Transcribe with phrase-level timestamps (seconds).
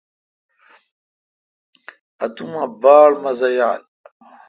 [2.23, 3.81] اتوما باڑ مزہ یال۔